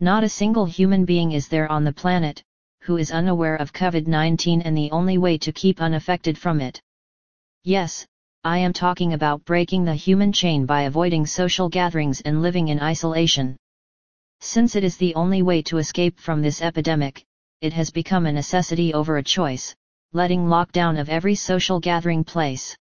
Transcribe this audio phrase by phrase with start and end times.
[0.00, 2.42] Not a single human being is there on the planet,
[2.82, 6.82] who is unaware of COVID-19 and the only way to keep unaffected from it.
[7.64, 8.06] Yes,
[8.44, 12.78] I am talking about breaking the human chain by avoiding social gatherings and living in
[12.78, 13.56] isolation.
[14.40, 17.24] Since it is the only way to escape from this epidemic,
[17.62, 19.74] it has become a necessity over a choice,
[20.12, 22.76] letting lockdown of every social gathering place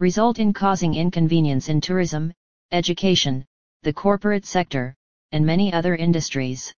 [0.00, 2.30] result in causing inconvenience in tourism,
[2.72, 3.42] education,
[3.82, 4.94] the corporate sector,
[5.36, 6.74] and many other industries.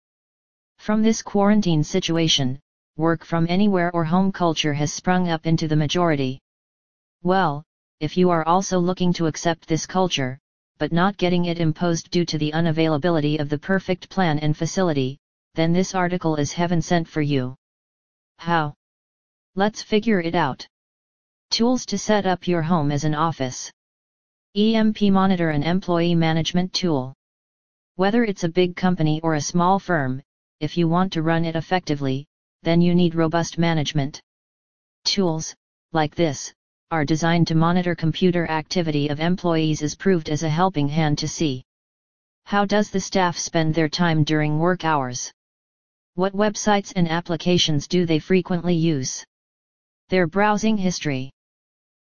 [0.77, 2.61] From this quarantine situation,
[2.97, 6.41] work from anywhere or home culture has sprung up into the majority.
[7.23, 7.63] Well,
[8.01, 10.39] if you are also looking to accept this culture,
[10.79, 15.19] but not getting it imposed due to the unavailability of the perfect plan and facility,
[15.55, 17.57] then this article is heaven sent for you.
[18.39, 18.75] How?
[19.57, 20.67] Let's figure it out.
[21.51, 23.73] Tools to set up your home as an office.
[24.55, 27.15] EMP Monitor an employee management tool.
[27.99, 30.23] Whether it's a big company or a small firm,
[30.61, 32.27] if you want to run it effectively,
[32.63, 34.23] then you need robust management.
[35.05, 35.53] Tools,
[35.91, 36.55] like this,
[36.93, 41.27] are designed to monitor computer activity of employees is proved as a helping hand to
[41.27, 41.65] see.
[42.45, 45.33] How does the staff spend their time during work hours?
[46.15, 49.25] What websites and applications do they frequently use?
[50.09, 51.33] Their browsing history.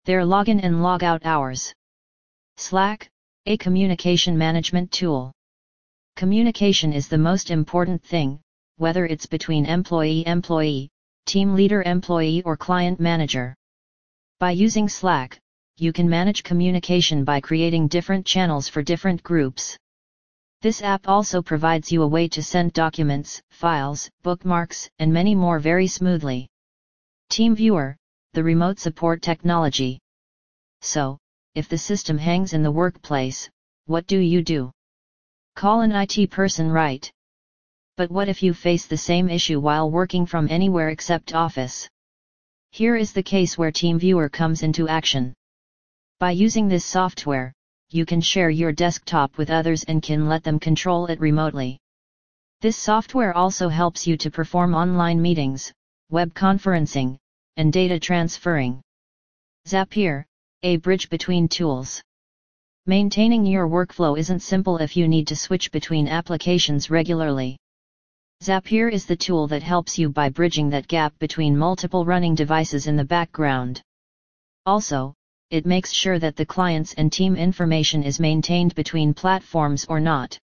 [0.04, 1.72] Their login and logout hours.
[2.58, 3.08] Slack,
[3.46, 5.32] a communication management tool.
[6.18, 8.40] Communication is the most important thing,
[8.76, 10.90] whether it's between employee-employee,
[11.26, 13.54] team leader-employee or client-manager.
[14.40, 15.38] By using Slack,
[15.76, 19.78] you can manage communication by creating different channels for different groups.
[20.60, 25.60] This app also provides you a way to send documents, files, bookmarks, and many more
[25.60, 26.48] very smoothly.
[27.30, 27.94] TeamViewer,
[28.32, 30.00] the remote support technology.
[30.82, 31.18] So,
[31.54, 33.48] if the system hangs in the workplace,
[33.86, 34.72] what do you do?
[35.58, 37.10] Call an IT person right?
[37.96, 41.88] But what if you face the same issue while working from anywhere except office?
[42.70, 45.34] Here is the case where TeamViewer comes into action.
[46.20, 47.52] By using this software,
[47.90, 51.76] you can share your desktop with others and can let them control it remotely.
[52.60, 55.72] This software also helps you to perform online meetings,
[56.08, 57.16] web conferencing,
[57.56, 58.80] and data transferring.
[59.66, 60.24] Zapier,
[60.62, 62.00] a bridge between tools.
[62.88, 67.58] Maintaining your workflow isn't simple if you need to switch between applications regularly.
[68.42, 72.86] Zapier is the tool that helps you by bridging that gap between multiple running devices
[72.86, 73.82] in the background.
[74.64, 75.12] Also,
[75.50, 80.38] it makes sure that the clients and team information is maintained between platforms or not.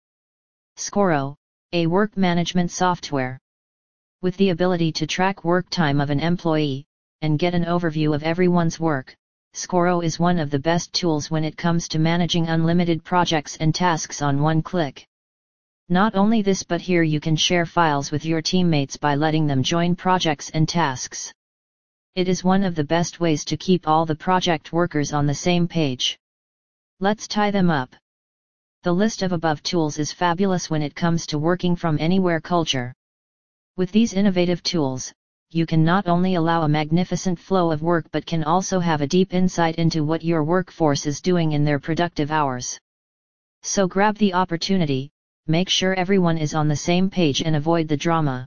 [0.76, 1.36] Scoro,
[1.72, 3.38] a work management software.
[4.20, 6.86] With the ability to track work time of an employee,
[7.20, 9.14] and get an overview of everyone's work,
[9.54, 13.74] Scoro is one of the best tools when it comes to managing unlimited projects and
[13.74, 15.06] tasks on one click.
[15.90, 19.62] Not only this but here you can share files with your teammates by letting them
[19.62, 21.32] join projects and tasks.
[22.14, 25.34] It is one of the best ways to keep all the project workers on the
[25.34, 26.18] same page.
[27.00, 27.94] Let's tie them up.
[28.84, 32.94] The list of above tools is fabulous when it comes to working from anywhere culture.
[33.76, 35.12] With these innovative tools,
[35.54, 39.06] you can not only allow a magnificent flow of work but can also have a
[39.06, 42.78] deep insight into what your workforce is doing in their productive hours.
[43.62, 45.10] So grab the opportunity,
[45.46, 48.46] make sure everyone is on the same page and avoid the drama.